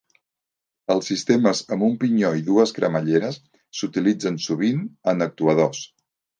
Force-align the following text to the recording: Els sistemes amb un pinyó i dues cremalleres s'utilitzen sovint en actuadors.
Els 0.93 1.09
sistemes 1.11 1.61
amb 1.75 1.85
un 1.89 1.93
pinyó 2.05 2.33
i 2.41 2.43
dues 2.49 2.75
cremalleres 2.79 3.39
s'utilitzen 3.83 4.43
sovint 4.49 4.85
en 5.15 5.31
actuadors. 5.31 5.89